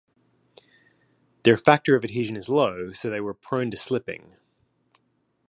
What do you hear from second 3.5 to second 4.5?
to slipping.